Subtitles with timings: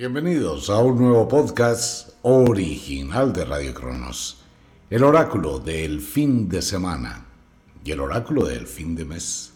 [0.00, 4.38] Bienvenidos a un nuevo podcast original de Radio Cronos.
[4.88, 7.26] El oráculo del fin de semana
[7.84, 9.52] y el oráculo del fin de mes.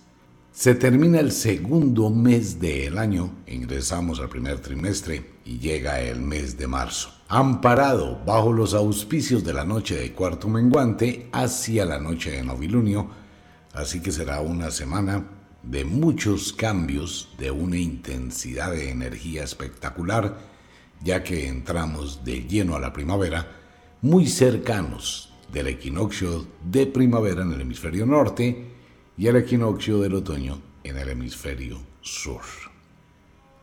[0.53, 6.59] Se termina el segundo mes del año, ingresamos al primer trimestre y llega el mes
[6.59, 7.09] de marzo.
[7.29, 13.09] Amparado bajo los auspicios de la noche de cuarto menguante hacia la noche de novilunio,
[13.73, 15.25] así que será una semana
[15.69, 20.39] de muchos cambios, de una intensidad de energía espectacular,
[21.03, 23.47] ya que entramos de lleno a la primavera,
[24.03, 28.67] muy cercanos del equinoccio de primavera en el hemisferio norte
[29.17, 32.43] y el equinoccio del otoño en el hemisferio sur.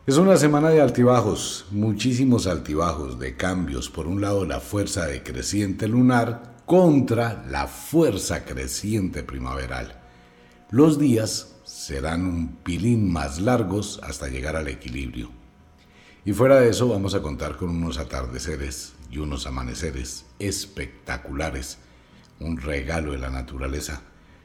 [0.07, 3.89] Es una semana de altibajos, muchísimos altibajos, de cambios.
[3.89, 9.99] Por un lado, la fuerza decreciente lunar contra la fuerza creciente primaveral.
[10.71, 11.50] Los días
[11.85, 15.31] serán un pilín más largos hasta llegar al equilibrio.
[16.23, 21.79] Y fuera de eso vamos a contar con unos atardeceres y unos amaneceres espectaculares,
[22.39, 24.03] un regalo de la naturaleza,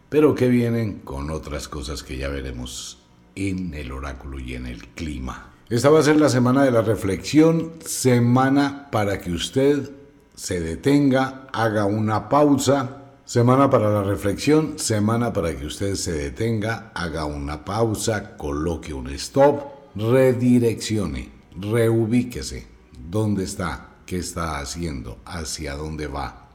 [0.08, 3.02] pero que vienen con otras cosas que ya veremos
[3.34, 5.52] en el oráculo y en el clima.
[5.68, 9.90] Esta va a ser la semana de la reflexión, semana para que usted
[10.34, 16.92] se detenga, haga una pausa Semana para la reflexión, semana para que usted se detenga,
[16.94, 19.64] haga una pausa, coloque un stop,
[19.96, 22.68] redireccione, reubíquese.
[23.10, 23.96] ¿Dónde está?
[24.06, 25.18] ¿Qué está haciendo?
[25.24, 26.50] ¿Hacia dónde va?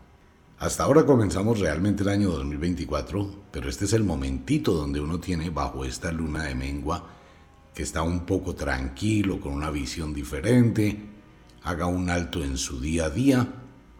[0.59, 5.49] Hasta ahora comenzamos realmente el año 2024, pero este es el momentito donde uno tiene
[5.49, 7.05] bajo esta luna de mengua
[7.75, 10.97] que está un poco tranquilo, con una visión diferente,
[11.63, 13.45] haga un alto en su día a día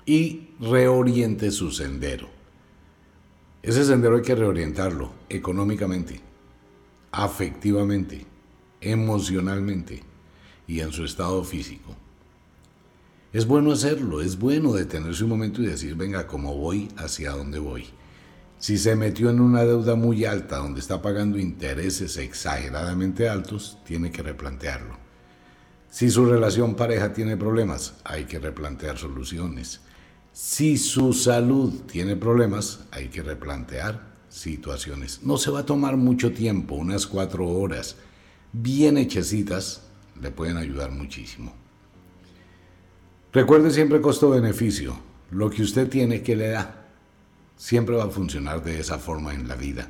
[0.06, 2.41] y reoriente su sendero.
[3.64, 6.20] Ese sendero hay que reorientarlo económicamente,
[7.12, 8.26] afectivamente,
[8.80, 10.02] emocionalmente
[10.66, 11.96] y en su estado físico.
[13.32, 16.90] Es bueno hacerlo, es bueno detenerse un momento y decir, venga, ¿cómo voy?
[16.98, 17.86] ¿Hacia dónde voy?
[18.58, 24.12] Si se metió en una deuda muy alta donde está pagando intereses exageradamente altos, tiene
[24.12, 24.98] que replantearlo.
[25.90, 29.82] Si su relación pareja tiene problemas, hay que replantear soluciones.
[30.34, 35.22] Si su salud tiene problemas, hay que replantear situaciones.
[35.24, 37.98] No se va a tomar mucho tiempo, unas cuatro horas
[38.54, 39.82] bien hechecitas
[40.22, 41.54] le pueden ayudar muchísimo.
[43.34, 44.98] Recuerde siempre costo-beneficio.
[45.32, 46.86] Lo que usted tiene que le da
[47.56, 49.90] siempre va a funcionar de esa forma en la vida.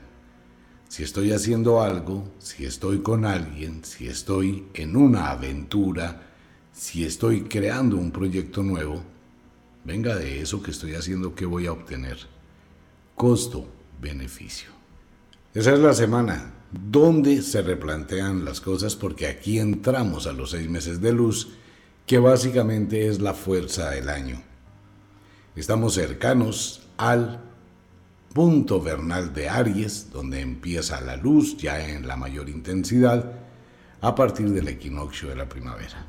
[0.88, 6.30] Si estoy haciendo algo, si estoy con alguien, si estoy en una aventura,
[6.74, 9.02] si estoy creando un proyecto nuevo,
[9.84, 12.18] venga de eso que estoy haciendo, ¿qué voy a obtener?
[13.16, 13.68] Costo,
[14.02, 14.70] beneficio.
[15.54, 20.70] Esa es la semana donde se replantean las cosas porque aquí entramos a los seis
[20.70, 21.50] meses de luz,
[22.06, 24.42] que básicamente es la fuerza del año.
[25.56, 27.42] Estamos cercanos al
[28.34, 33.34] punto vernal de Aries, donde empieza la luz ya en la mayor intensidad
[34.00, 36.08] a partir del equinoccio de la primavera.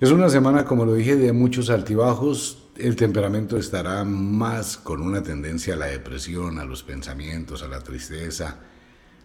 [0.00, 5.22] Es una semana, como lo dije, de muchos altibajos, el temperamento estará más con una
[5.22, 8.58] tendencia a la depresión, a los pensamientos, a la tristeza,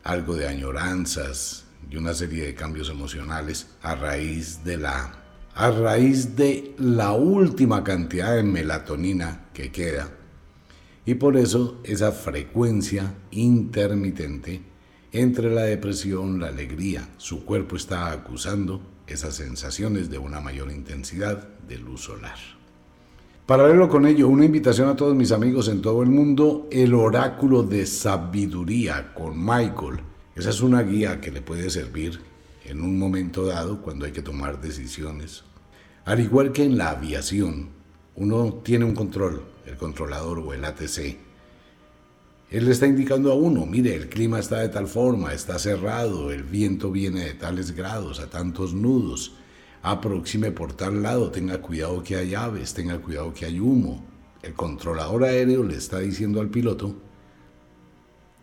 [0.03, 5.15] algo de añoranzas y una serie de cambios emocionales a raíz de la
[5.55, 10.09] a raíz de la última cantidad de melatonina que queda.
[11.05, 14.61] Y por eso esa frecuencia intermitente
[15.11, 21.49] entre la depresión, la alegría, su cuerpo está acusando esas sensaciones de una mayor intensidad
[21.67, 22.58] de luz solar.
[23.49, 27.63] Paralelo con ello, una invitación a todos mis amigos en todo el mundo, el oráculo
[27.63, 30.01] de sabiduría con Michael.
[30.35, 32.19] Esa es una guía que le puede servir
[32.63, 35.45] en un momento dado cuando hay que tomar decisiones.
[36.05, 37.69] Al igual que en la aviación,
[38.17, 41.17] uno tiene un control, el controlador o el ATC.
[42.51, 46.31] Él le está indicando a uno, mire, el clima está de tal forma, está cerrado,
[46.31, 49.38] el viento viene de tales grados, a tantos nudos
[49.81, 54.03] aproxime por tal lado, tenga cuidado que hay aves, tenga cuidado que hay humo.
[54.41, 56.95] El controlador aéreo le está diciendo al piloto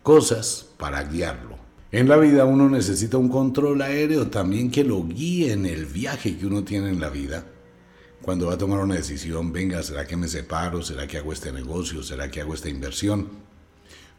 [0.03, 1.57] cosas para guiarlo.
[1.91, 6.37] En la vida uno necesita un control aéreo también que lo guíe en el viaje
[6.37, 7.45] que uno tiene en la vida.
[8.21, 10.81] Cuando va a tomar una decisión, venga, ¿será que me separo?
[10.81, 12.03] ¿Será que hago este negocio?
[12.03, 13.27] ¿Será que hago esta inversión?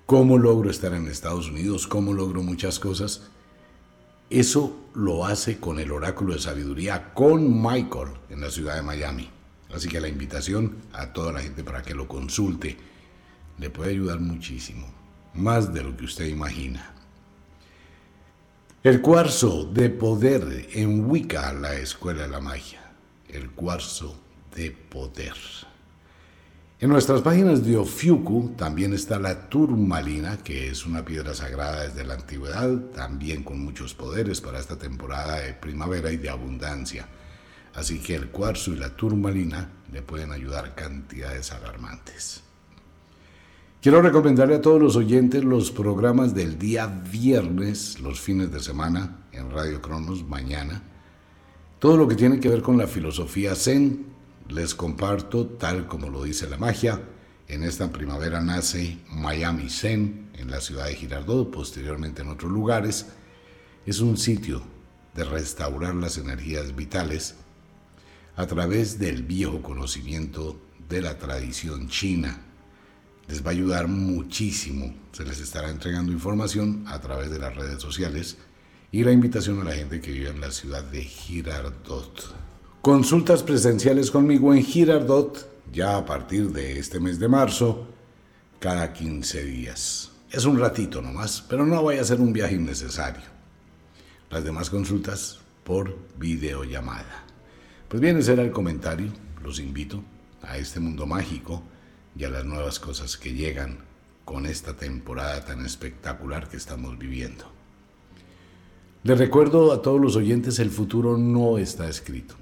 [0.07, 1.87] ¿Cómo logro estar en Estados Unidos?
[1.87, 3.29] ¿Cómo logro muchas cosas?
[4.31, 9.31] Eso lo hace con el oráculo de sabiduría, con Michael, en la ciudad de Miami.
[9.73, 12.77] Así que la invitación a toda la gente para que lo consulte
[13.59, 14.87] le puede ayudar muchísimo,
[15.35, 16.95] más de lo que usted imagina.
[18.83, 22.81] El cuarzo de poder en Wicca, la escuela de la magia.
[23.29, 24.19] el cuarzo
[24.55, 25.35] de poder.
[26.81, 32.05] En nuestras páginas de Ofiuku también está la turmalina, que es una piedra sagrada desde
[32.05, 37.09] la antigüedad, también con muchos poderes para esta temporada de primavera y de abundancia.
[37.75, 42.45] Así que el cuarzo y la turmalina le pueden ayudar cantidades alarmantes.
[43.83, 49.25] Quiero recomendarle a todos los oyentes los programas del día viernes, los fines de semana,
[49.33, 50.81] en Radio Cronos, mañana.
[51.81, 54.18] Todo lo que tiene que ver con la filosofía Zen,
[54.49, 57.01] les comparto, tal como lo dice la magia,
[57.49, 63.07] en esta primavera nace Miami Zen en la ciudad de Girardot, posteriormente en otros lugares.
[63.87, 64.63] Es un sitio
[65.15, 67.37] de restaurar las energías vitales
[68.37, 72.39] a través del viejo conocimiento de la tradición china.
[73.29, 74.95] Les va a ayudar muchísimo.
[75.13, 78.37] Se les estará entregando información a través de las redes sociales
[78.93, 82.35] y la invitación a la gente que vive en la ciudad de Girardot.
[82.83, 87.89] Consultas presenciales conmigo en Girardot ya a partir de este mes de marzo,
[88.61, 90.13] cada 15 días.
[90.31, 93.25] Es un ratito nomás, pero no vaya a ser un viaje innecesario.
[94.31, 97.25] Las demás consultas por videollamada.
[97.89, 99.13] Pues bien, ese era el comentario.
[99.43, 100.05] Los invito
[100.43, 101.65] a este mundo mágico
[102.17, 103.79] y a las nuevas cosas que llegan
[104.25, 107.45] con esta temporada tan espectacular que estamos viviendo.
[109.03, 112.37] Les recuerdo a todos los oyentes, el futuro no está escrito.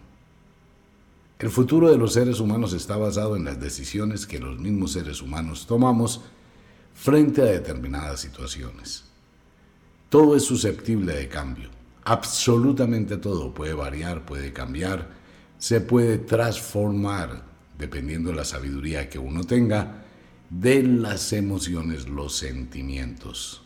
[1.39, 5.21] El futuro de los seres humanos está basado en las decisiones que los mismos seres
[5.21, 6.23] humanos tomamos
[6.95, 9.05] frente a determinadas situaciones.
[10.09, 11.69] Todo es susceptible de cambio.
[12.05, 15.11] Absolutamente todo puede variar, puede cambiar,
[15.59, 17.43] se puede transformar,
[17.77, 20.05] dependiendo de la sabiduría que uno tenga,
[20.49, 23.63] de las emociones, los sentimientos.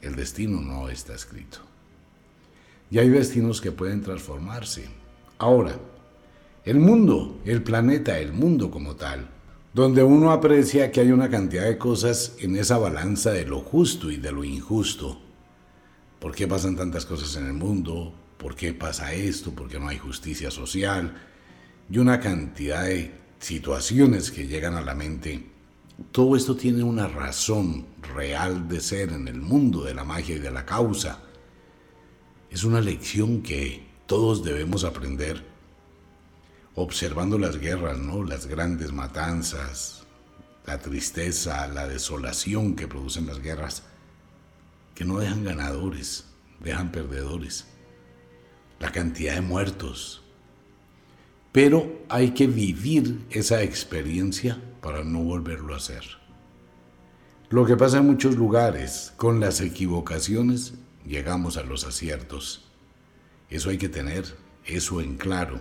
[0.00, 1.58] El destino no está escrito.
[2.90, 4.88] Y hay destinos que pueden transformarse.
[5.38, 5.78] Ahora,
[6.64, 9.28] el mundo, el planeta, el mundo como tal,
[9.74, 14.10] donde uno aprecia que hay una cantidad de cosas en esa balanza de lo justo
[14.10, 15.20] y de lo injusto.
[16.18, 18.14] ¿Por qué pasan tantas cosas en el mundo?
[18.38, 19.50] ¿Por qué pasa esto?
[19.50, 21.14] ¿Por qué no hay justicia social?
[21.90, 25.46] Y una cantidad de situaciones que llegan a la mente.
[26.12, 27.84] Todo esto tiene una razón
[28.14, 31.20] real de ser en el mundo de la magia y de la causa.
[32.50, 35.53] Es una lección que todos debemos aprender
[36.74, 38.24] observando las guerras, ¿no?
[38.24, 40.02] Las grandes matanzas,
[40.66, 43.84] la tristeza, la desolación que producen las guerras,
[44.94, 46.26] que no dejan ganadores,
[46.60, 47.66] dejan perdedores.
[48.80, 50.22] La cantidad de muertos.
[51.52, 56.02] Pero hay que vivir esa experiencia para no volverlo a hacer.
[57.50, 60.74] Lo que pasa en muchos lugares, con las equivocaciones
[61.06, 62.64] llegamos a los aciertos.
[63.48, 64.24] Eso hay que tener,
[64.64, 65.60] eso en claro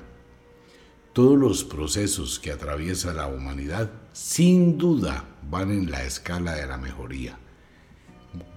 [1.13, 6.77] todos los procesos que atraviesa la humanidad sin duda van en la escala de la
[6.77, 7.37] mejoría.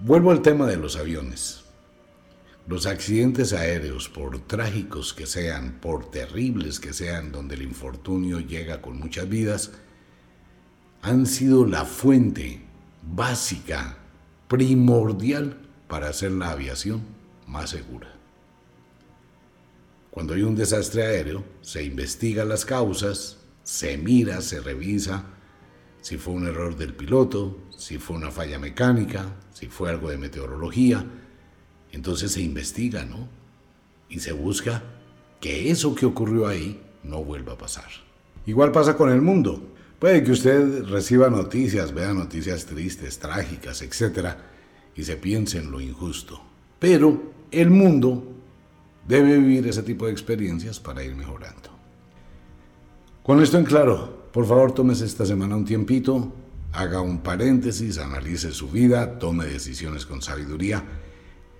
[0.01, 1.63] Vuelvo al tema de los aviones.
[2.67, 8.81] Los accidentes aéreos, por trágicos que sean, por terribles que sean, donde el infortunio llega
[8.81, 9.71] con muchas vidas,
[11.03, 12.61] han sido la fuente
[13.03, 13.99] básica,
[14.47, 15.57] primordial
[15.87, 17.03] para hacer la aviación
[17.45, 18.16] más segura.
[20.17, 25.25] Cuando hay un desastre aéreo, se investiga las causas, se mira, se revisa
[26.01, 30.17] si fue un error del piloto, si fue una falla mecánica, si fue algo de
[30.17, 31.05] meteorología.
[31.91, 33.29] Entonces se investiga, ¿no?
[34.09, 34.81] Y se busca
[35.39, 37.91] que eso que ocurrió ahí no vuelva a pasar.
[38.47, 39.75] Igual pasa con el mundo.
[39.99, 44.29] Puede que usted reciba noticias, vea noticias tristes, trágicas, etc.
[44.95, 46.41] y se piense en lo injusto.
[46.79, 48.33] Pero el mundo
[49.07, 51.69] debe vivir ese tipo de experiencias para ir mejorando.
[53.23, 56.33] Con esto en claro, por favor tómese esta semana un tiempito,
[56.73, 60.83] haga un paréntesis, analice su vida, tome decisiones con sabiduría.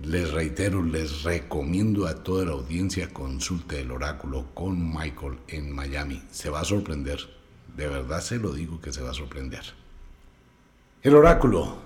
[0.03, 6.21] Les reitero, les recomiendo a toda la audiencia consulte el oráculo con Michael en Miami.
[6.31, 7.19] Se va a sorprender,
[7.75, 9.63] de verdad se lo digo que se va a sorprender.
[11.01, 11.77] El oráculo,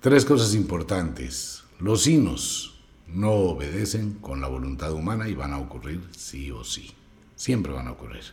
[0.00, 1.64] tres cosas importantes.
[1.80, 2.75] Los sinos,
[3.06, 6.92] no obedecen con la voluntad humana y van a ocurrir sí o sí.
[7.34, 8.24] Siempre van a ocurrir.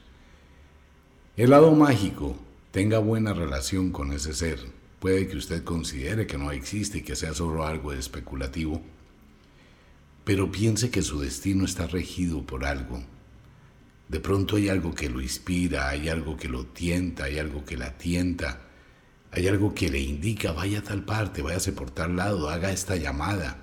[1.35, 2.37] El lado mágico,
[2.71, 4.59] tenga buena relación con ese ser.
[4.99, 8.81] Puede que usted considere que no existe y que sea solo algo especulativo,
[10.23, 13.03] pero piense que su destino está regido por algo.
[14.07, 17.77] De pronto hay algo que lo inspira, hay algo que lo tienta, hay algo que
[17.77, 18.61] la tienta,
[19.31, 22.95] hay algo que le indica, vaya a tal parte, váyase por tal lado, haga esta
[22.95, 23.62] llamada.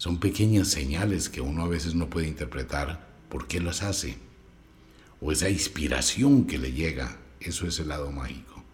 [0.00, 4.16] Son pequeñas señales que uno a veces no puede interpretar por qué las hace.
[5.20, 8.64] o esa inspiración que le llega, eso es el lado mágico.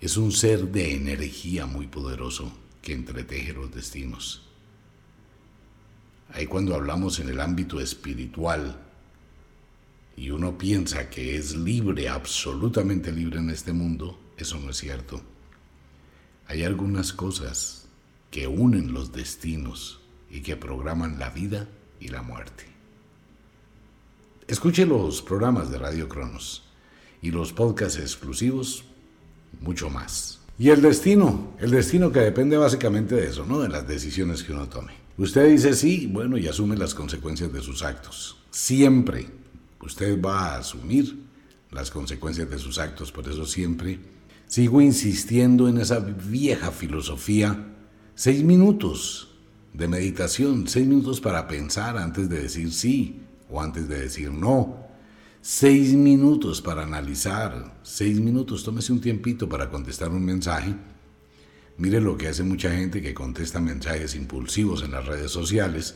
[0.00, 2.52] Es un ser de energía muy poderoso
[2.82, 4.42] que entreteje los destinos.
[6.32, 8.82] Ahí cuando hablamos en el ámbito espiritual
[10.16, 15.22] y uno piensa que es libre, absolutamente libre en este mundo, eso no es cierto.
[16.48, 17.86] Hay algunas cosas
[18.32, 20.00] que unen los destinos
[20.36, 21.66] y que programan la vida
[21.98, 22.64] y la muerte.
[24.46, 26.62] Escuche los programas de Radio Cronos
[27.22, 28.84] y los podcasts exclusivos,
[29.62, 30.40] mucho más.
[30.58, 33.60] Y el destino, el destino que depende básicamente de eso, ¿no?
[33.60, 34.92] De las decisiones que uno tome.
[35.16, 38.36] Usted dice sí, bueno, y asume las consecuencias de sus actos.
[38.50, 39.30] Siempre
[39.80, 41.18] usted va a asumir
[41.70, 44.00] las consecuencias de sus actos, por eso siempre
[44.46, 47.72] sigo insistiendo en esa vieja filosofía.
[48.14, 49.25] Seis minutos
[49.76, 54.86] de meditación, seis minutos para pensar antes de decir sí o antes de decir no.
[55.42, 60.74] Seis minutos para analizar, seis minutos, tómese un tiempito para contestar un mensaje.
[61.76, 65.94] Mire lo que hace mucha gente que contesta mensajes impulsivos en las redes sociales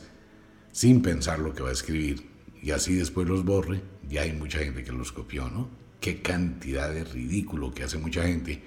[0.71, 2.29] sin pensar lo que va a escribir
[2.61, 3.81] y así después los borre.
[4.07, 5.69] Ya hay mucha gente que los copió, ¿no?
[5.99, 8.61] Qué cantidad de ridículo que hace mucha gente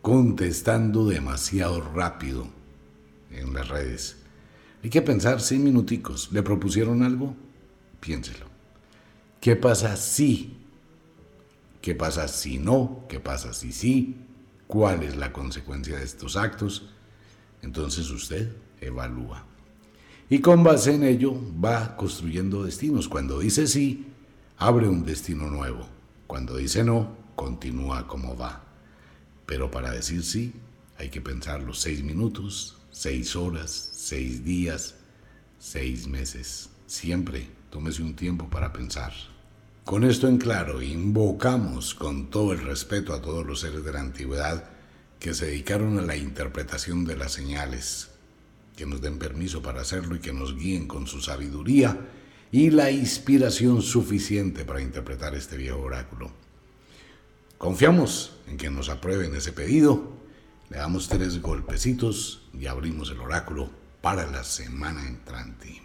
[0.00, 2.63] contestando demasiado rápido
[3.30, 4.16] en las redes.
[4.82, 6.30] Hay que pensar seis minuticos.
[6.32, 7.34] ¿Le propusieron algo?
[8.00, 8.46] Piénselo.
[9.40, 10.58] ¿Qué pasa si?
[11.80, 13.04] ¿Qué pasa si no?
[13.08, 14.16] ¿Qué pasa si sí?
[14.66, 16.90] ¿Cuál es la consecuencia de estos actos?
[17.62, 18.50] Entonces usted
[18.80, 19.44] evalúa.
[20.30, 23.08] Y con base en ello va construyendo destinos.
[23.08, 24.06] Cuando dice sí,
[24.56, 25.86] abre un destino nuevo.
[26.26, 28.64] Cuando dice no, continúa como va.
[29.46, 30.54] Pero para decir sí,
[30.98, 34.94] hay que pensar los seis minutos, seis horas, seis días,
[35.58, 36.70] seis meses.
[36.86, 39.12] Siempre tómese un tiempo para pensar.
[39.84, 44.00] Con esto en claro, invocamos con todo el respeto a todos los seres de la
[44.00, 44.64] antigüedad
[45.18, 48.10] que se dedicaron a la interpretación de las señales,
[48.76, 51.98] que nos den permiso para hacerlo y que nos guíen con su sabiduría
[52.52, 56.30] y la inspiración suficiente para interpretar este viejo oráculo.
[57.58, 60.23] Confiamos en que nos aprueben ese pedido
[60.74, 65.80] le damos tres golpecitos y abrimos el oráculo para la semana entrante.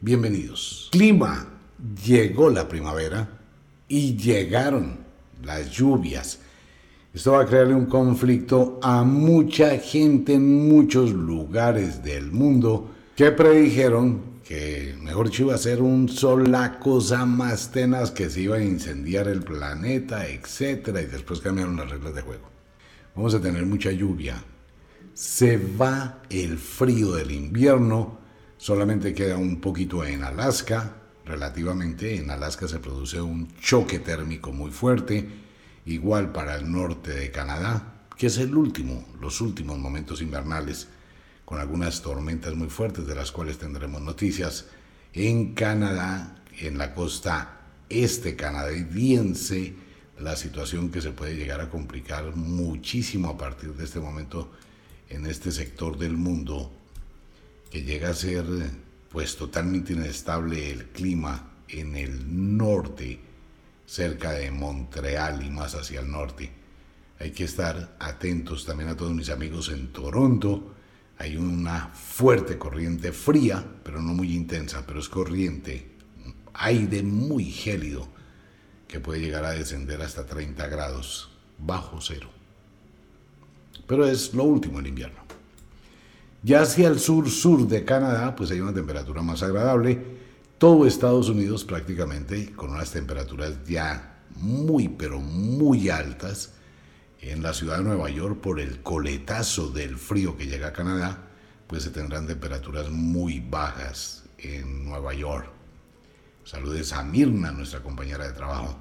[0.00, 0.88] Bienvenidos.
[0.90, 1.46] Clima.
[2.04, 3.28] Llegó la primavera
[3.86, 4.98] y llegaron
[5.44, 6.40] las lluvias.
[7.14, 13.30] Esto va a crearle un conflicto a mucha gente en muchos lugares del mundo que
[13.30, 18.40] predijeron que, mejor dicho, iba a ser un sol la cosa más tenaz que se
[18.40, 22.51] iba a incendiar el planeta, etcétera, y después cambiaron las reglas de juego
[23.14, 24.42] vamos a tener mucha lluvia.
[25.14, 28.18] Se va el frío del invierno,
[28.56, 32.16] solamente queda un poquito en Alaska, relativamente.
[32.16, 35.28] En Alaska se produce un choque térmico muy fuerte,
[35.86, 40.88] igual para el norte de Canadá, que es el último, los últimos momentos invernales,
[41.44, 44.66] con algunas tormentas muy fuertes de las cuales tendremos noticias.
[45.12, 49.74] En Canadá, en la costa este canadiense,
[50.18, 54.50] la situación que se puede llegar a complicar muchísimo a partir de este momento
[55.08, 56.70] en este sector del mundo
[57.70, 58.44] que llega a ser
[59.10, 63.20] pues totalmente inestable el clima en el norte
[63.86, 66.50] cerca de Montreal y más hacia el norte.
[67.18, 70.74] Hay que estar atentos también a todos mis amigos en Toronto.
[71.18, 75.92] Hay una fuerte corriente fría pero no muy intensa pero es corriente
[76.54, 78.08] aire muy gélido
[78.92, 82.28] que puede llegar a descender hasta 30 grados bajo cero.
[83.86, 85.20] Pero es lo último el invierno.
[86.42, 89.98] Ya hacia el sur-sur de Canadá, pues hay una temperatura más agradable.
[90.58, 96.52] Todo Estados Unidos prácticamente con unas temperaturas ya muy, pero muy altas.
[97.22, 101.30] En la ciudad de Nueva York, por el coletazo del frío que llega a Canadá,
[101.66, 105.61] pues se tendrán temperaturas muy bajas en Nueva York.
[106.44, 108.76] Saludes a Mirna, nuestra compañera de trabajo.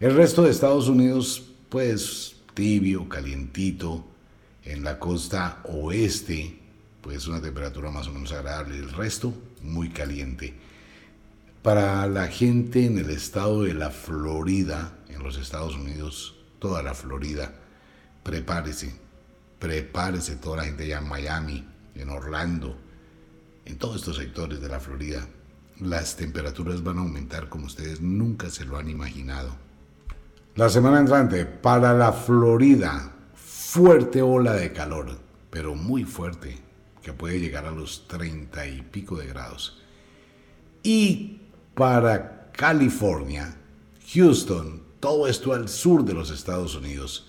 [0.00, 4.04] El resto de Estados Unidos, pues tibio, calientito.
[4.64, 6.58] En la costa oeste,
[7.00, 8.76] pues una temperatura más o menos agradable.
[8.76, 9.32] El resto,
[9.62, 10.54] muy caliente.
[11.62, 16.94] Para la gente en el estado de la Florida, en los Estados Unidos, toda la
[16.94, 17.54] Florida,
[18.24, 18.92] prepárese,
[19.60, 22.76] prepárese toda la gente allá en Miami, en Orlando,
[23.64, 25.26] en todos estos sectores de la Florida
[25.80, 29.56] las temperaturas van a aumentar como ustedes nunca se lo han imaginado.
[30.54, 35.18] La semana entrante, para la Florida, fuerte ola de calor,
[35.50, 36.58] pero muy fuerte,
[37.02, 39.82] que puede llegar a los 30 y pico de grados.
[40.82, 41.42] Y
[41.74, 43.54] para California,
[44.14, 47.28] Houston, todo esto al sur de los Estados Unidos.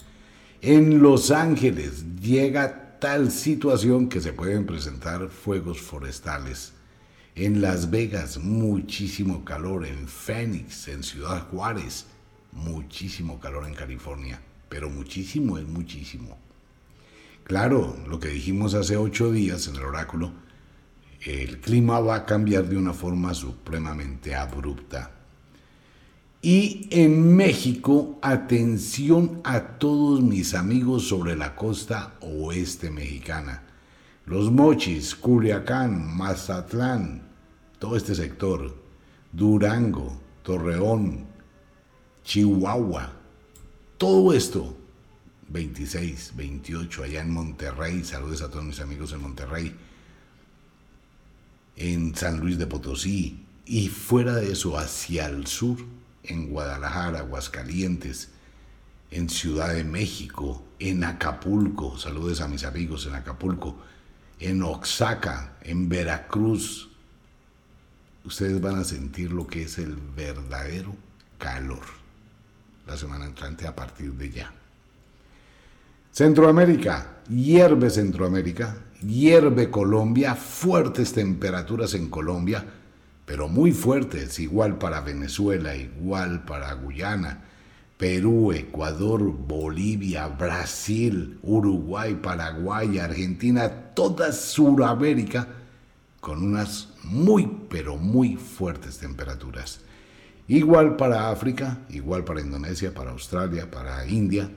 [0.61, 6.73] En Los Ángeles llega tal situación que se pueden presentar fuegos forestales.
[7.39, 9.85] En Las Vegas, muchísimo calor.
[9.85, 12.07] En Phoenix, en Ciudad Juárez,
[12.51, 14.41] muchísimo calor en California.
[14.69, 16.35] Pero muchísimo es muchísimo.
[17.43, 20.31] Claro, lo que dijimos hace ocho días en el oráculo,
[21.21, 25.11] el clima va a cambiar de una forma supremamente abrupta.
[26.41, 33.61] Y en México, atención a todos mis amigos sobre la costa oeste mexicana.
[34.25, 37.26] Los Mochis, Culiacán, Mazatlán,
[37.79, 38.75] todo este sector,
[39.31, 41.25] Durango, Torreón,
[42.23, 43.13] Chihuahua,
[43.97, 44.75] todo esto,
[45.49, 49.75] 26, 28, allá en Monterrey, saludos a todos mis amigos en Monterrey,
[51.75, 55.77] en San Luis de Potosí y fuera de eso hacia el sur
[56.23, 58.29] en Guadalajara, Aguascalientes,
[59.11, 63.77] en Ciudad de México, en Acapulco, saludos a mis amigos en Acapulco,
[64.39, 66.89] en Oaxaca, en Veracruz,
[68.27, 70.95] ustedes van a sentir lo que es el verdadero
[71.37, 71.81] calor
[72.85, 74.53] la semana entrante a partir de ya.
[76.11, 82.65] Centroamérica, hierve Centroamérica, hierve Colombia, fuertes temperaturas en Colombia,
[83.25, 87.43] pero muy fuertes, igual para Venezuela, igual para Guyana,
[87.97, 95.47] Perú, Ecuador, Bolivia, Brasil, Uruguay, Paraguay, Argentina, toda Sudamérica,
[96.19, 99.81] con unas muy, pero muy fuertes temperaturas.
[100.47, 104.49] Igual para África, igual para Indonesia, para Australia, para India.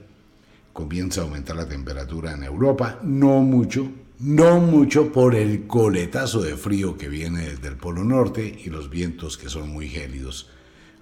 [0.73, 3.91] Comienza a aumentar la temperatura en Europa, no mucho,
[4.21, 8.89] no mucho por el coletazo de frío que viene desde el Polo Norte y los
[8.89, 10.49] vientos que son muy gélidos.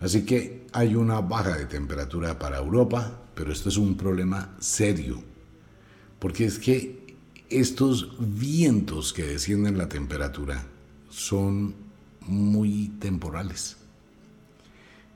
[0.00, 5.22] Así que hay una baja de temperatura para Europa, pero esto es un problema serio,
[6.18, 6.97] porque es que
[7.50, 10.64] estos vientos que descienden la temperatura
[11.08, 11.74] son
[12.20, 13.76] muy temporales.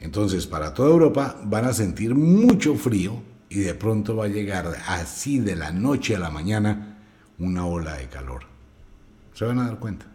[0.00, 4.66] Entonces, para toda Europa van a sentir mucho frío y de pronto va a llegar
[4.86, 6.98] así de la noche a la mañana
[7.38, 8.44] una ola de calor.
[9.34, 10.06] Se van a dar cuenta.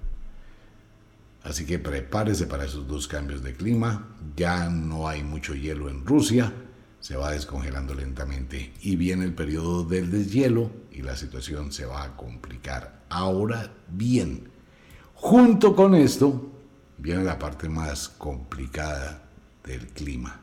[1.44, 4.08] Así que prepárese para esos dos cambios de clima.
[4.36, 6.52] Ya no hay mucho hielo en Rusia.
[7.00, 8.74] Se va descongelando lentamente.
[8.82, 13.04] Y viene el periodo del deshielo y la situación se va a complicar.
[13.10, 14.50] Ahora bien,
[15.14, 16.52] junto con esto
[16.98, 19.22] viene la parte más complicada
[19.64, 20.40] del clima.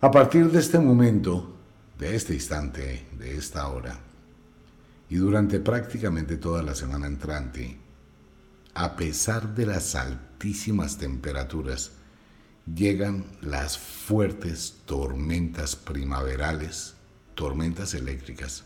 [0.00, 1.56] A partir de este momento,
[1.98, 4.00] de este instante, de esta hora,
[5.10, 7.76] y durante prácticamente toda la semana entrante,
[8.72, 11.92] a pesar de las altísimas temperaturas,
[12.74, 16.94] llegan las fuertes tormentas primaverales,
[17.34, 18.64] tormentas eléctricas,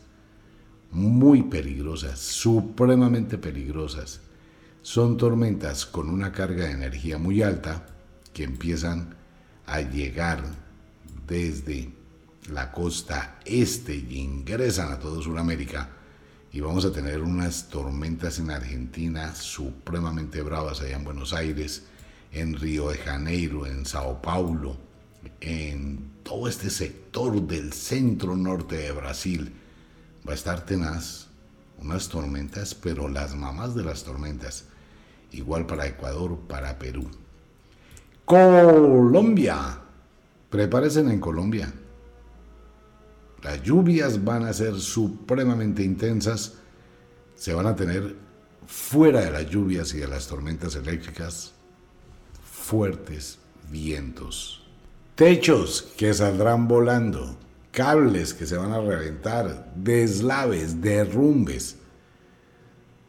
[0.90, 4.20] muy peligrosas, supremamente peligrosas.
[4.82, 7.86] Son tormentas con una carga de energía muy alta
[8.32, 9.14] que empiezan
[9.66, 10.42] a llegar
[11.26, 11.92] desde
[12.50, 15.90] la costa este y ingresan a toda Sudamérica
[16.52, 21.84] y vamos a tener unas tormentas en Argentina supremamente bravas allá en Buenos Aires,
[22.32, 24.76] en Río de Janeiro, en Sao Paulo,
[25.40, 29.52] en todo este sector del centro norte de Brasil.
[30.26, 31.28] Va a estar tenaz,
[31.78, 34.64] unas tormentas, pero las mamás de las tormentas,
[35.32, 37.10] igual para Ecuador, para Perú.
[38.24, 39.80] Colombia,
[40.50, 41.72] prepárense en Colombia.
[43.42, 46.54] Las lluvias van a ser supremamente intensas.
[47.34, 48.14] Se van a tener
[48.66, 51.52] fuera de las lluvias y de las tormentas eléctricas
[52.44, 53.38] fuertes
[53.70, 54.62] vientos.
[55.14, 57.36] Techos que saldrán volando.
[57.70, 59.72] Cables que se van a reventar.
[59.74, 61.76] Deslaves, derrumbes.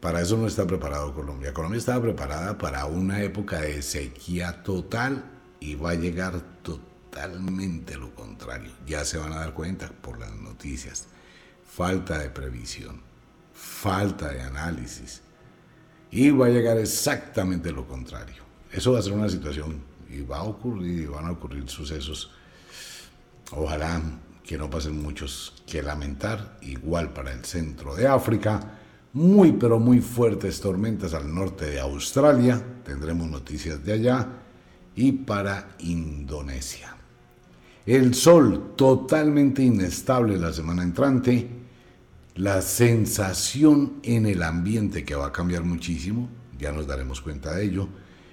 [0.00, 1.52] Para eso no está preparado Colombia.
[1.52, 5.24] Colombia estaba preparada para una época de sequía total
[5.60, 8.72] y va a llegar total totalmente lo contrario.
[8.86, 11.06] Ya se van a dar cuenta por las noticias.
[11.66, 13.02] Falta de previsión,
[13.52, 15.20] falta de análisis.
[16.10, 18.42] Y va a llegar exactamente lo contrario.
[18.70, 22.30] Eso va a ser una situación y va a ocurrir y van a ocurrir sucesos.
[23.50, 24.00] Ojalá
[24.44, 26.58] que no pasen muchos que lamentar.
[26.62, 28.78] Igual para el centro de África.
[29.14, 32.62] Muy pero muy fuertes tormentas al norte de Australia.
[32.84, 34.28] Tendremos noticias de allá.
[34.94, 36.96] Y para Indonesia.
[37.84, 41.48] El sol totalmente inestable la semana entrante.
[42.36, 47.64] La sensación en el ambiente que va a cambiar muchísimo, ya nos daremos cuenta de
[47.64, 47.88] ello.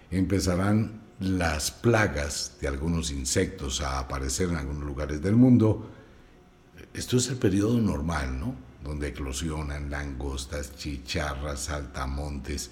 [0.09, 5.89] Empezarán las plagas de algunos insectos a aparecer en algunos lugares del mundo,
[6.99, 8.55] esto es el periodo normal, ¿no?
[8.83, 12.71] Donde eclosionan langostas, chicharras, saltamontes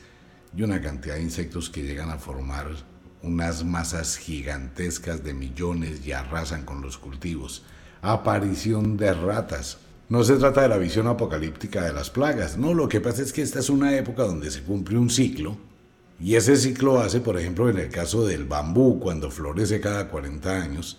[0.55, 2.67] y una cantidad de insectos que llegan a formar
[3.23, 7.63] unas masas gigantescas de millones y arrasan con los cultivos.
[8.01, 9.77] Aparición de ratas.
[10.09, 13.31] No se trata de la visión apocalíptica de las plagas, no, lo que pasa es
[13.31, 15.57] que esta es una época donde se cumple un ciclo
[16.19, 20.49] y ese ciclo hace, por ejemplo, en el caso del bambú, cuando florece cada 40
[20.49, 20.97] años,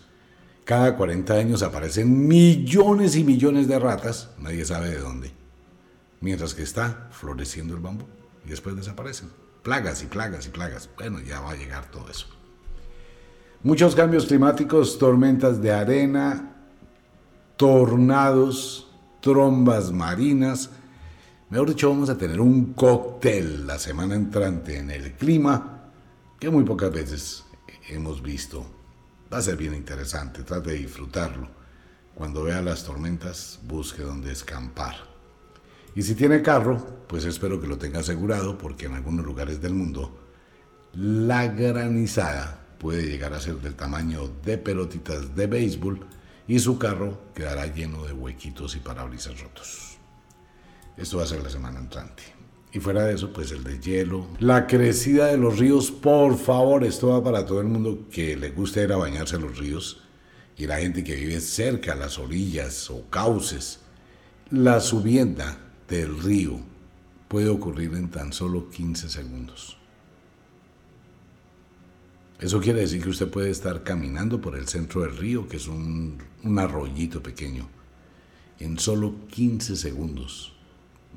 [0.68, 5.32] cada 40 años aparecen millones y millones de ratas, nadie sabe de dónde,
[6.20, 8.04] mientras que está floreciendo el bambú
[8.44, 9.30] y después desaparecen.
[9.62, 10.90] Plagas y plagas y plagas.
[10.98, 12.26] Bueno, ya va a llegar todo eso.
[13.62, 16.54] Muchos cambios climáticos, tormentas de arena,
[17.56, 18.90] tornados,
[19.22, 20.68] trombas marinas,
[21.48, 25.92] Mejor dicho, vamos a tener un cóctel la semana entrante en el clima
[26.38, 27.44] que muy pocas veces
[27.88, 28.77] hemos visto.
[29.32, 31.48] Va a ser bien interesante, trate de disfrutarlo.
[32.14, 34.96] Cuando vea las tormentas, busque donde escampar.
[35.94, 39.74] Y si tiene carro, pues espero que lo tenga asegurado porque en algunos lugares del
[39.74, 40.18] mundo
[40.94, 46.06] la granizada puede llegar a ser del tamaño de pelotitas de béisbol
[46.46, 49.98] y su carro quedará lleno de huequitos y parabrisas rotos.
[50.96, 52.22] Esto va a ser la semana entrante.
[52.72, 56.84] Y fuera de eso, pues el de hielo, la crecida de los ríos, por favor,
[56.84, 60.02] esto va para todo el mundo que le gusta ir a bañarse a los ríos
[60.56, 63.80] y la gente que vive cerca a las orillas o cauces.
[64.50, 66.60] La subienda del río
[67.28, 69.78] puede ocurrir en tan solo 15 segundos.
[72.40, 75.66] Eso quiere decir que usted puede estar caminando por el centro del río, que es
[75.66, 77.68] un, un arroyito pequeño,
[78.60, 80.52] en solo 15 segundos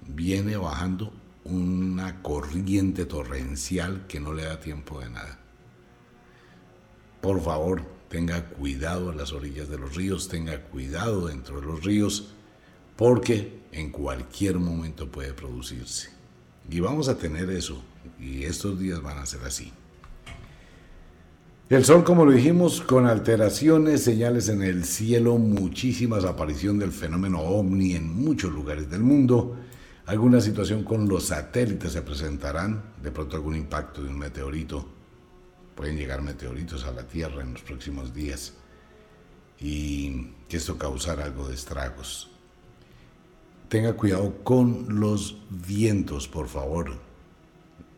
[0.08, 5.40] viene bajando una corriente torrencial que no le da tiempo de nada.
[7.22, 11.84] Por favor, tenga cuidado a las orillas de los ríos, tenga cuidado dentro de los
[11.84, 12.34] ríos,
[12.96, 16.10] porque en cualquier momento puede producirse.
[16.70, 17.82] Y vamos a tener eso,
[18.20, 19.72] y estos días van a ser así.
[21.70, 27.40] El sol, como lo dijimos, con alteraciones, señales en el cielo, muchísimas aparición del fenómeno
[27.40, 29.56] ovni en muchos lugares del mundo
[30.12, 34.86] alguna situación con los satélites se presentarán, de pronto algún impacto de un meteorito.
[35.74, 38.52] Pueden llegar meteoritos a la Tierra en los próximos días
[39.58, 42.30] y que esto causará algo de estragos.
[43.70, 46.92] Tenga cuidado con los vientos, por favor,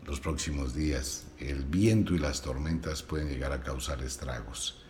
[0.06, 1.24] los próximos días.
[1.40, 4.84] El viento y las tormentas pueden llegar a causar estragos.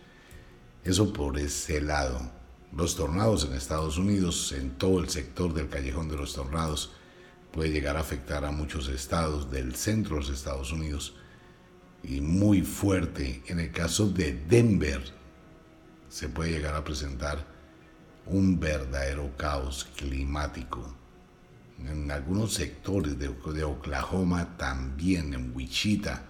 [0.84, 2.20] Eso por ese lado.
[2.76, 6.92] Los tornados en Estados Unidos, en todo el sector del callejón de los tornados,
[7.54, 11.14] puede llegar a afectar a muchos estados del centro de los Estados Unidos
[12.02, 13.44] y muy fuerte.
[13.46, 15.00] En el caso de Denver
[16.08, 17.46] se puede llegar a presentar
[18.26, 20.96] un verdadero caos climático.
[21.78, 23.28] En algunos sectores de,
[23.64, 26.26] Oklahoma, también en Wichita,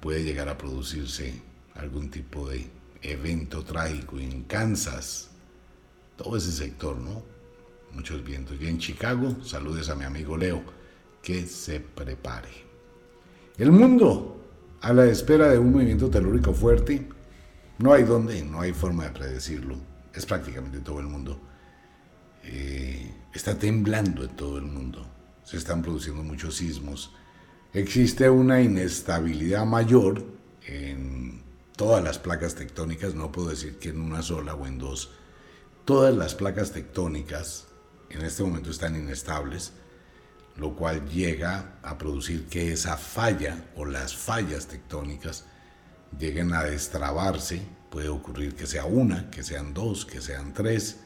[0.00, 1.40] puede llegar a producirse
[1.76, 2.68] algún tipo de
[3.02, 4.18] evento trágico.
[4.18, 5.30] En Kansas,
[6.16, 7.35] todo ese sector, ¿no?
[7.96, 8.56] Muchos vientos.
[8.60, 10.62] Y en Chicago, saludes a mi amigo Leo,
[11.22, 12.50] que se prepare.
[13.58, 14.40] El mundo,
[14.82, 17.08] a la espera de un movimiento telúrico fuerte,
[17.78, 19.76] no hay dónde, no hay forma de predecirlo.
[20.14, 21.40] Es prácticamente todo el mundo.
[22.44, 25.06] Eh, está temblando en todo el mundo.
[25.42, 27.14] Se están produciendo muchos sismos.
[27.72, 30.24] Existe una inestabilidad mayor
[30.66, 31.42] en
[31.76, 35.10] todas las placas tectónicas, no puedo decir que en una sola o en dos.
[35.84, 37.66] Todas las placas tectónicas
[38.10, 39.72] en este momento están inestables,
[40.56, 45.44] lo cual llega a producir que esa falla o las fallas tectónicas
[46.18, 47.62] lleguen a destrabarse.
[47.90, 50.96] Puede ocurrir que sea una, que sean dos, que sean tres,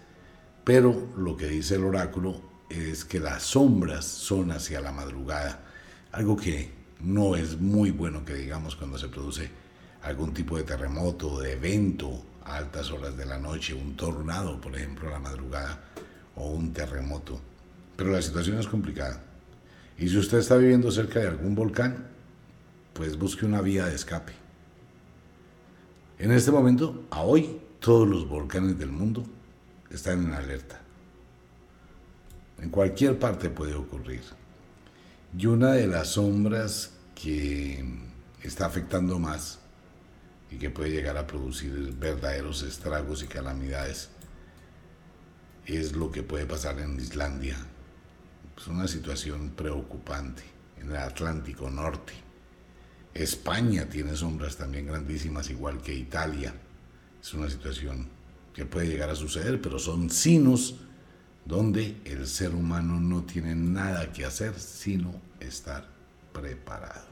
[0.65, 5.61] pero lo que dice el oráculo es que las sombras son hacia la madrugada,
[6.13, 9.51] algo que no es muy bueno que digamos cuando se produce
[10.03, 14.77] algún tipo de terremoto, de evento a altas horas de la noche, un tornado, por
[14.77, 15.81] ejemplo, a la madrugada
[16.41, 17.41] o un terremoto.
[17.97, 19.23] Pero la situación es complicada.
[19.99, 22.09] Y si usted está viviendo cerca de algún volcán,
[22.95, 24.33] pues busque una vía de escape.
[26.19, 29.25] En este momento, a hoy, todos los volcanes del mundo
[29.91, 30.81] están en alerta.
[32.61, 34.23] En cualquier parte puede ocurrir.
[35.37, 37.85] Y una de las sombras que
[38.43, 39.61] está afectando más
[40.51, 44.11] y que puede llegar a producir verdaderos estragos y calamidades
[45.77, 47.57] es lo que puede pasar en Islandia.
[48.57, 50.43] Es una situación preocupante
[50.81, 52.13] en el Atlántico Norte.
[53.15, 56.55] España tiene sombras también grandísimas, igual que Italia.
[57.21, 58.09] Es una situación
[58.55, 60.77] que puede llegar a suceder, pero son sinos
[61.45, 65.89] donde el ser humano no tiene nada que hacer sino estar
[66.33, 67.11] preparado.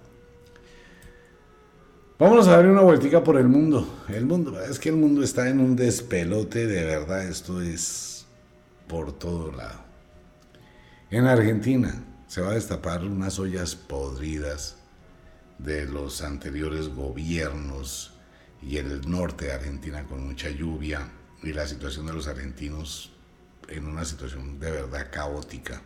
[2.19, 4.03] Vamos a dar una vueltica por el mundo.
[4.09, 8.18] El mundo, es que el mundo está en un despelote, de verdad, esto es
[8.89, 9.85] por todo lado.
[11.11, 11.95] En Argentina
[12.27, 14.77] se va a destapar unas ollas podridas
[15.59, 18.13] de los anteriores gobiernos
[18.63, 21.09] y el norte de Argentina con mucha lluvia
[21.43, 23.13] y la situación de los argentinos
[23.69, 25.83] en una situación de verdad caótica.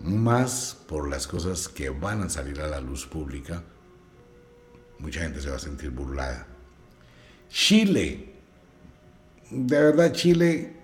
[0.00, 3.62] Más por las cosas que van a salir a la luz pública,
[4.98, 6.46] mucha gente se va a sentir burlada.
[7.48, 8.34] Chile,
[9.50, 10.79] de verdad Chile,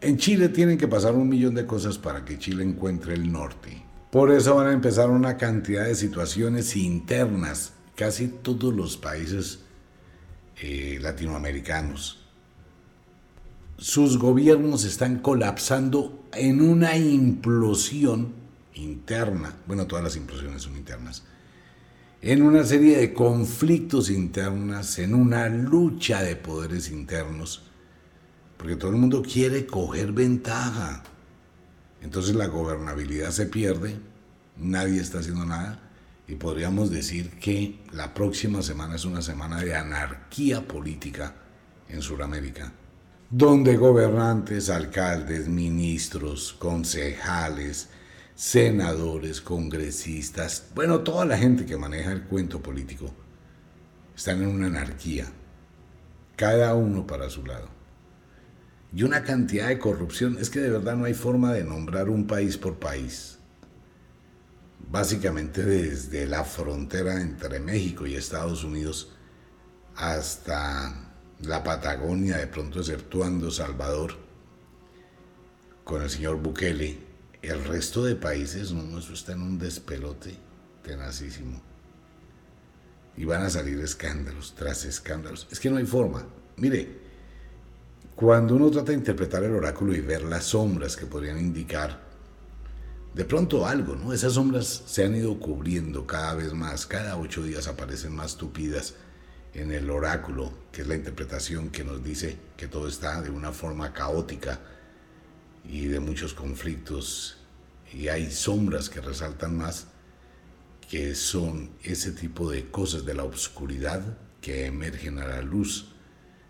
[0.00, 3.82] en Chile tienen que pasar un millón de cosas para que Chile encuentre el norte.
[4.10, 9.60] Por eso van a empezar una cantidad de situaciones internas, casi todos los países
[10.60, 12.22] eh, latinoamericanos.
[13.78, 18.32] Sus gobiernos están colapsando en una implosión
[18.74, 21.24] interna, bueno, todas las implosiones son internas,
[22.22, 27.65] en una serie de conflictos internas, en una lucha de poderes internos,
[28.56, 31.02] porque todo el mundo quiere coger ventaja.
[32.02, 33.96] Entonces la gobernabilidad se pierde,
[34.56, 35.80] nadie está haciendo nada
[36.28, 41.34] y podríamos decir que la próxima semana es una semana de anarquía política
[41.88, 42.72] en Sudamérica
[43.30, 47.88] donde gobernantes, alcaldes, ministros, concejales,
[48.34, 53.10] senadores, congresistas, bueno, toda la gente que maneja el cuento político,
[54.14, 55.26] están en una anarquía,
[56.36, 57.75] cada uno para su lado.
[58.94, 62.26] Y una cantidad de corrupción, es que de verdad no hay forma de nombrar un
[62.26, 63.38] país por país.
[64.90, 69.12] Básicamente desde la frontera entre México y Estados Unidos
[69.96, 74.14] hasta la Patagonia, de pronto exceptuando Salvador,
[75.84, 76.98] con el señor Bukele,
[77.42, 80.34] el resto de países, no, eso está en un despelote
[80.82, 81.60] tenacísimo.
[83.16, 85.46] Y van a salir escándalos tras escándalos.
[85.50, 86.26] Es que no hay forma.
[86.56, 87.05] Mire,
[88.16, 92.00] cuando uno trata de interpretar el oráculo y ver las sombras que podrían indicar
[93.14, 94.12] de pronto algo, ¿no?
[94.14, 98.94] Esas sombras se han ido cubriendo cada vez más, cada ocho días aparecen más tupidas
[99.52, 103.52] en el oráculo, que es la interpretación que nos dice que todo está de una
[103.52, 104.60] forma caótica
[105.64, 107.38] y de muchos conflictos,
[107.92, 109.88] y hay sombras que resaltan más,
[110.88, 114.02] que son ese tipo de cosas de la oscuridad
[114.40, 115.95] que emergen a la luz.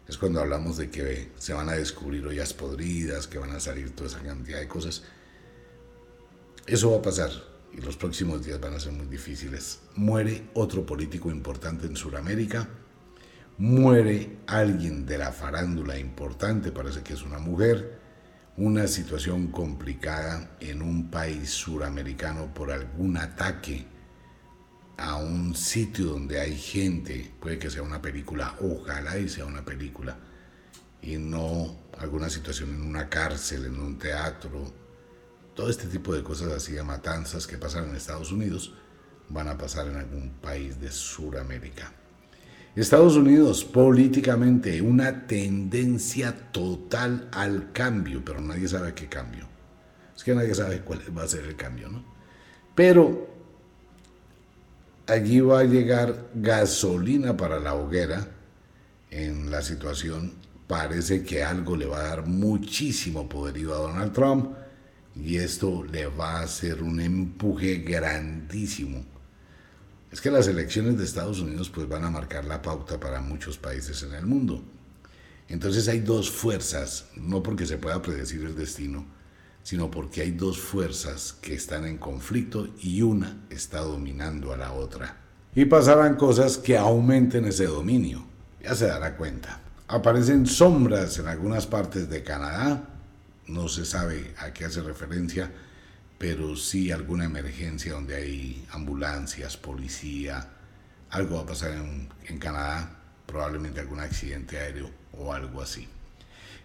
[0.08, 3.90] Es cuando hablamos de que se van a descubrir ollas podridas, que van a salir
[3.90, 5.02] toda esa cantidad de cosas.
[6.66, 7.30] Eso va a pasar
[7.72, 9.80] y los próximos días van a ser muy difíciles.
[9.94, 12.68] Muere otro político importante en Sudamérica
[13.58, 17.98] muere alguien de la farándula importante, parece que es una mujer,
[18.56, 23.86] una situación complicada en un país suramericano por algún ataque
[24.96, 29.64] a un sitio donde hay gente, puede que sea una película, ojalá y sea una
[29.64, 30.16] película,
[31.02, 34.72] y no alguna situación en una cárcel, en un teatro,
[35.54, 38.74] todo este tipo de cosas así de matanzas que pasan en Estados Unidos
[39.28, 41.92] van a pasar en algún país de Suramérica.
[42.76, 49.48] Estados Unidos, políticamente, una tendencia total al cambio, pero nadie sabe qué cambio.
[50.14, 52.04] Es que nadie sabe cuál va a ser el cambio, ¿no?
[52.74, 53.35] Pero
[55.06, 58.28] allí va a llegar gasolina para la hoguera
[59.10, 60.34] en la situación.
[60.66, 64.52] Parece que algo le va a dar muchísimo poderío a Donald Trump
[65.14, 69.04] y esto le va a hacer un empuje grandísimo
[70.16, 73.58] es que las elecciones de Estados Unidos pues van a marcar la pauta para muchos
[73.58, 74.62] países en el mundo.
[75.48, 79.04] Entonces hay dos fuerzas, no porque se pueda predecir el destino,
[79.66, 84.72] sino porque hay dos fuerzas que están en conflicto y una está dominando a la
[84.72, 85.16] otra.
[85.56, 88.24] Y pasarán cosas que aumenten ese dominio.
[88.62, 89.60] Ya se dará cuenta.
[89.88, 92.90] Aparecen sombras en algunas partes de Canadá,
[93.48, 95.50] no se sabe a qué hace referencia,
[96.16, 100.48] pero sí alguna emergencia donde hay ambulancias, policía,
[101.10, 105.88] algo va a pasar en, en, Canadá, probablemente algún accidente aéreo o algo así.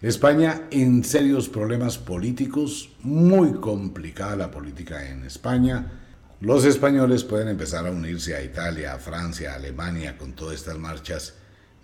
[0.02, 5.92] España en serios problemas políticos, muy complicada la política en España.
[6.40, 10.76] Los españoles pueden empezar a unirse a Italia, a Francia, a Alemania con todas estas
[10.76, 11.34] marchas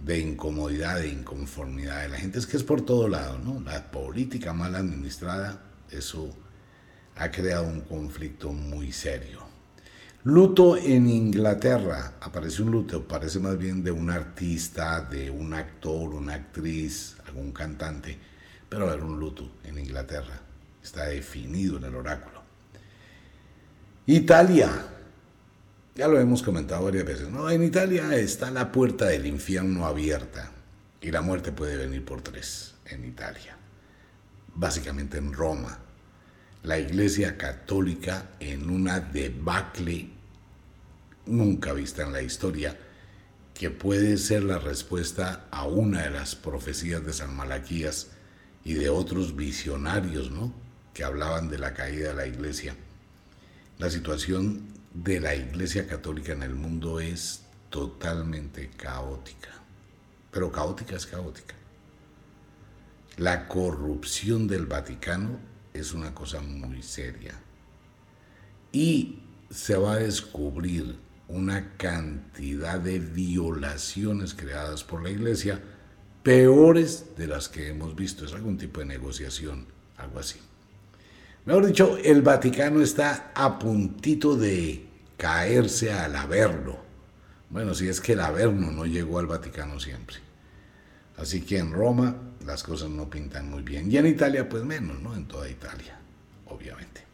[0.00, 2.40] de incomodidad, e inconformidad de la gente.
[2.40, 3.60] Es que es por todo lado, ¿no?
[3.60, 6.28] La política mal administrada, eso
[7.14, 9.46] ha creado un conflicto muy serio.
[10.24, 12.14] Luto en Inglaterra.
[12.20, 17.52] Aparece un luto, parece más bien de un artista, de un actor, una actriz, algún
[17.52, 18.18] cantante,
[18.68, 20.40] pero era un luto en Inglaterra.
[20.82, 22.42] Está definido en el oráculo.
[24.06, 24.70] Italia.
[25.94, 27.28] Ya lo hemos comentado varias veces.
[27.28, 27.50] ¿no?
[27.50, 30.50] En Italia está la puerta del infierno abierta
[31.00, 33.56] y la muerte puede venir por tres en Italia.
[34.54, 35.78] Básicamente en Roma.
[36.62, 40.10] La Iglesia Católica en una debacle
[41.26, 42.76] nunca vista en la historia
[43.58, 48.06] que puede ser la respuesta a una de las profecías de San Malaquías
[48.64, 50.54] y de otros visionarios, ¿no?
[50.94, 52.76] Que hablaban de la caída de la iglesia.
[53.78, 54.62] La situación
[54.94, 59.50] de la Iglesia Católica en el mundo es totalmente caótica,
[60.30, 61.56] pero caótica es caótica.
[63.16, 65.36] La corrupción del Vaticano
[65.74, 67.34] es una cosa muy seria
[68.70, 69.18] y
[69.50, 75.60] se va a descubrir una cantidad de violaciones creadas por la Iglesia
[76.22, 78.24] peores de las que hemos visto.
[78.24, 80.38] Es algún tipo de negociación, algo así.
[81.44, 84.86] Mejor dicho, el Vaticano está a puntito de
[85.16, 86.78] caerse al Averno.
[87.50, 90.16] Bueno, si es que el Averno no llegó al Vaticano siempre.
[91.16, 93.90] Así que en Roma las cosas no pintan muy bien.
[93.90, 95.14] Y en Italia, pues menos, ¿no?
[95.14, 95.98] En toda Italia,
[96.46, 97.07] obviamente.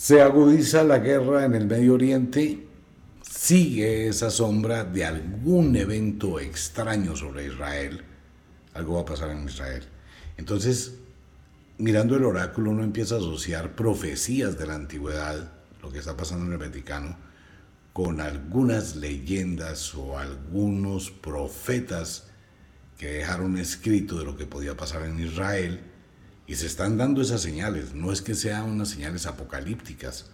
[0.00, 2.68] Se agudiza la guerra en el Medio Oriente.
[3.20, 8.04] Sigue esa sombra de algún evento extraño sobre Israel.
[8.74, 9.82] Algo va a pasar en Israel.
[10.36, 10.94] Entonces,
[11.78, 15.50] mirando el oráculo uno empieza a asociar profecías de la antigüedad,
[15.82, 17.16] lo que está pasando en el Vaticano,
[17.92, 22.28] con algunas leyendas o algunos profetas
[22.96, 25.80] que dejaron escrito de lo que podía pasar en Israel
[26.48, 27.94] y se están dando esas señales.
[27.94, 30.30] No es que sean unas señales apocalípticas,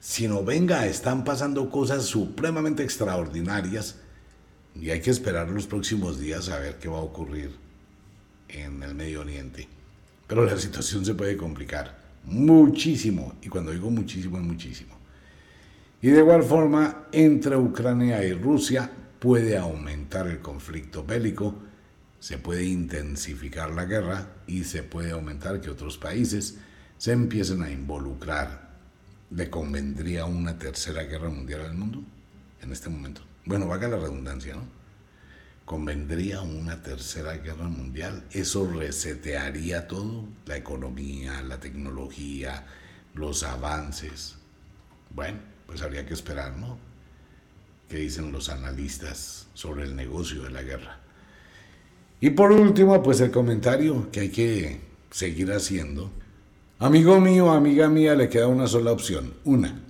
[0.00, 3.96] sino venga, están pasando cosas supremamente extraordinarias
[4.74, 7.52] y hay que esperar los próximos días a ver qué va a ocurrir
[8.48, 9.68] en el Medio Oriente.
[10.26, 14.94] Pero la situación se puede complicar muchísimo, y cuando digo muchísimo es muchísimo.
[16.00, 21.54] Y de igual forma, entre Ucrania y Rusia puede aumentar el conflicto bélico,
[22.22, 26.56] se puede intensificar la guerra y se puede aumentar que otros países
[26.96, 28.78] se empiecen a involucrar.
[29.32, 32.00] ¿Le convendría una tercera guerra mundial al mundo
[32.60, 33.22] en este momento?
[33.44, 34.62] Bueno, vaga la redundancia, ¿no?
[35.64, 38.24] convendría una tercera guerra mundial.
[38.30, 42.66] Eso resetearía todo, la economía, la tecnología,
[43.14, 44.36] los avances.
[45.10, 46.78] Bueno, pues habría que esperar, ¿no?
[47.88, 51.01] ¿Qué dicen los analistas sobre el negocio de la guerra?
[52.22, 54.80] Y por último, pues el comentario que hay que
[55.10, 56.08] seguir haciendo.
[56.78, 59.34] Amigo mío, amiga mía, le queda una sola opción.
[59.44, 59.82] Una,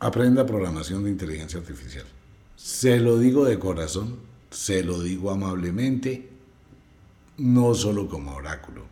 [0.00, 2.06] aprenda programación de inteligencia artificial.
[2.56, 4.16] Se lo digo de corazón,
[4.50, 6.30] se lo digo amablemente,
[7.36, 8.86] no solo como oráculo.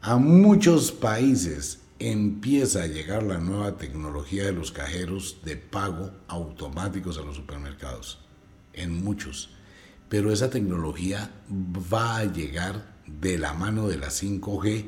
[0.00, 7.16] A muchos países empieza a llegar la nueva tecnología de los cajeros de pago automáticos
[7.16, 8.18] a los supermercados,
[8.72, 9.50] en muchos.
[10.12, 11.30] Pero esa tecnología
[11.90, 14.84] va a llegar de la mano de la 5G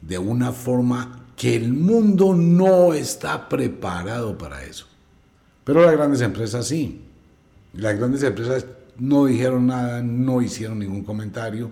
[0.00, 4.86] de una forma que el mundo no está preparado para eso.
[5.64, 7.02] Pero las grandes empresas sí.
[7.74, 8.64] Las grandes empresas
[8.98, 11.70] no dijeron nada, no hicieron ningún comentario.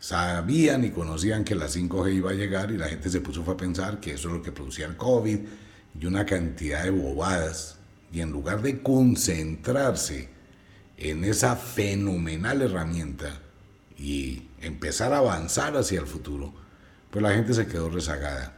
[0.00, 3.56] Sabían y conocían que la 5G iba a llegar y la gente se puso a
[3.56, 5.38] pensar que eso es lo que producía el COVID
[6.00, 7.76] y una cantidad de bobadas.
[8.12, 10.34] Y en lugar de concentrarse
[10.96, 13.40] en esa fenomenal herramienta
[13.98, 16.52] y empezar a avanzar hacia el futuro,
[17.10, 18.54] pues la gente se quedó rezagada.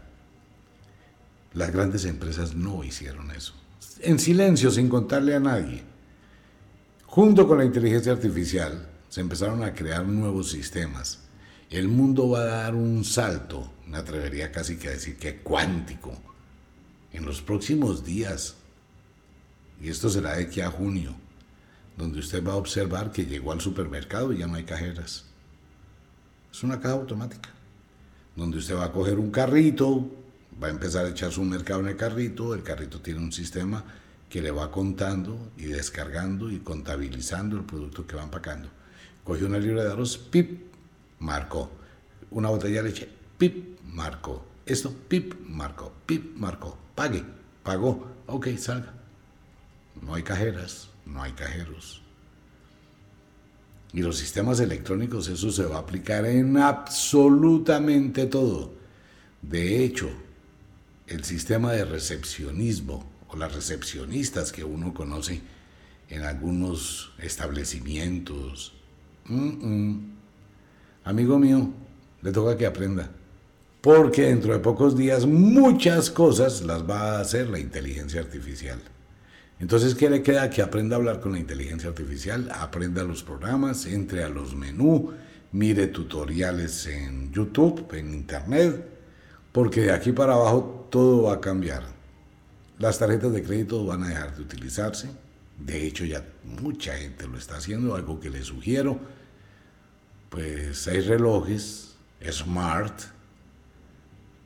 [1.55, 3.55] Las grandes empresas no hicieron eso.
[4.01, 5.83] En silencio, sin contarle a nadie.
[7.07, 11.21] Junto con la inteligencia artificial se empezaron a crear nuevos sistemas.
[11.71, 16.13] El mundo va a dar un salto, me atrevería casi que a decir que cuántico,
[17.13, 18.57] en los próximos días.
[19.81, 21.15] Y esto será de aquí a junio,
[21.99, 25.25] donde usted va a observar que llegó al supermercado y ya no hay cajeras.
[26.51, 27.51] Es una caja automática,
[28.37, 30.09] donde usted va a coger un carrito,
[30.63, 33.85] va a empezar a echar su mercado en el carrito, el carrito tiene un sistema
[34.31, 38.69] que le va contando y descargando y contabilizando el producto que va empacando.
[39.25, 40.73] Cogió una libra de arroz, pip,
[41.19, 41.71] marcó.
[42.31, 44.45] Una botella de leche, pip, marcó.
[44.67, 45.93] Esto, pip, marcó.
[46.07, 46.79] Pip, marcó.
[46.95, 47.25] Pague,
[47.63, 48.07] pagó.
[48.27, 48.95] Ok, salga.
[50.03, 52.03] No hay cajeras, no hay cajeros.
[53.93, 58.73] Y los sistemas electrónicos, eso se va a aplicar en absolutamente todo.
[59.41, 60.11] De hecho,
[61.07, 65.41] el sistema de recepcionismo o las recepcionistas que uno conoce
[66.11, 68.75] en algunos establecimientos.
[71.05, 71.71] Amigo mío,
[72.21, 73.11] le toca que aprenda.
[73.81, 78.81] Porque dentro de pocos días muchas cosas las va a hacer la inteligencia artificial.
[79.61, 80.51] Entonces, ¿qué le queda?
[80.51, 85.15] Que aprenda a hablar con la inteligencia artificial, aprenda los programas, entre a los menús,
[85.51, 88.89] mire tutoriales en YouTube, en Internet,
[89.51, 91.83] porque de aquí para abajo todo va a cambiar.
[92.79, 95.09] Las tarjetas de crédito van a dejar de utilizarse.
[95.59, 99.01] De hecho, ya mucha gente lo está haciendo, algo que le sugiero.
[100.31, 101.97] Pues hay relojes
[102.31, 103.18] smart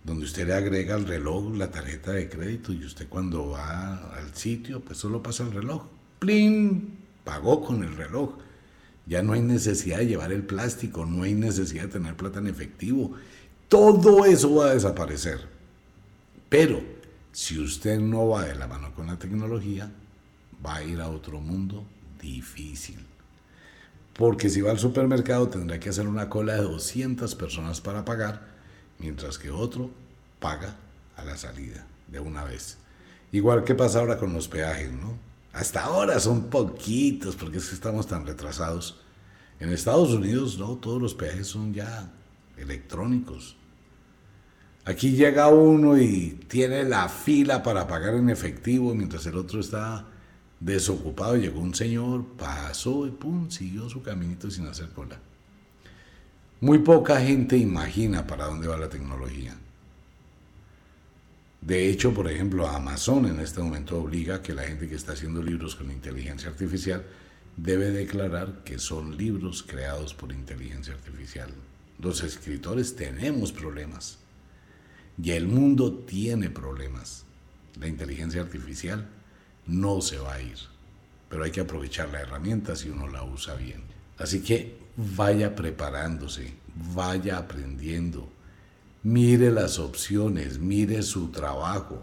[0.04, 4.34] donde usted le agrega al reloj la tarjeta de crédito y usted cuando va al
[4.34, 5.84] sitio, pues solo pasa el reloj.
[6.18, 6.98] ¡Plin!
[7.24, 8.34] Pagó con el reloj.
[9.06, 12.48] Ya no hay necesidad de llevar el plástico, no hay necesidad de tener plata en
[12.48, 13.12] efectivo.
[13.68, 15.40] Todo eso va a desaparecer.
[16.48, 16.82] Pero
[17.32, 19.90] si usted no va de la mano con la tecnología,
[20.64, 21.84] va a ir a otro mundo
[22.20, 22.98] difícil.
[24.14, 28.52] Porque si va al supermercado tendrá que hacer una cola de 200 personas para pagar
[29.02, 29.90] mientras que otro
[30.38, 30.76] paga
[31.16, 32.78] a la salida de una vez.
[33.32, 35.18] Igual que pasa ahora con los peajes, ¿no?
[35.52, 39.00] Hasta ahora son poquitos porque es que estamos tan retrasados.
[39.60, 42.10] En Estados Unidos, no, todos los peajes son ya
[42.56, 43.56] electrónicos.
[44.84, 50.06] Aquí llega uno y tiene la fila para pagar en efectivo mientras el otro está
[50.58, 51.36] desocupado.
[51.36, 55.18] Llegó un señor, pasó y pum, siguió su caminito sin hacer cola.
[56.62, 59.52] Muy poca gente imagina para dónde va la tecnología.
[61.60, 65.14] De hecho, por ejemplo, Amazon en este momento obliga a que la gente que está
[65.14, 67.04] haciendo libros con inteligencia artificial
[67.56, 71.50] debe declarar que son libros creados por inteligencia artificial.
[71.98, 74.18] Los escritores tenemos problemas
[75.20, 77.24] y el mundo tiene problemas.
[77.80, 79.08] La inteligencia artificial
[79.66, 80.58] no se va a ir,
[81.28, 83.91] pero hay que aprovechar la herramienta si uno la usa bien.
[84.18, 86.54] Así que vaya preparándose,
[86.94, 88.28] vaya aprendiendo,
[89.02, 92.02] mire las opciones, mire su trabajo.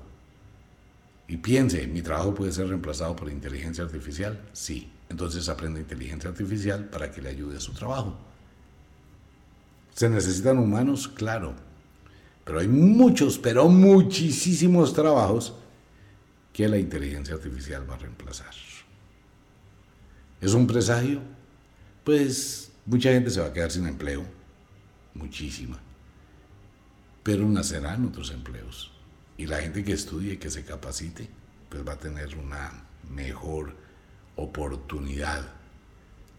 [1.28, 4.42] Y piense, ¿mi trabajo puede ser reemplazado por inteligencia artificial?
[4.52, 4.92] Sí.
[5.10, 8.16] Entonces aprenda inteligencia artificial para que le ayude a su trabajo.
[9.96, 11.08] ¿Se necesitan humanos?
[11.08, 11.56] Claro.
[12.46, 15.54] Pero hay muchos, pero muchísimos trabajos
[16.54, 18.54] que la inteligencia artificial va a reemplazar.
[20.42, 21.22] ¿Es un presagio?
[22.10, 24.26] Pues mucha gente se va a quedar sin empleo,
[25.14, 25.78] muchísima,
[27.22, 28.92] pero nacerán otros empleos.
[29.38, 31.30] Y la gente que estudie, que se capacite,
[31.70, 32.72] pues va a tener una
[33.12, 33.76] mejor
[34.38, 35.52] oportunidad.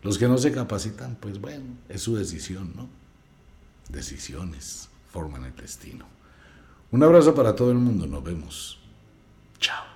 [0.02, 2.88] Los que no se capacitan, pues bueno, es su decisión, ¿no?
[3.90, 6.04] Decisiones forman el destino.
[6.90, 8.80] Un abrazo para todo el mundo, nos vemos.
[9.60, 9.89] Chao.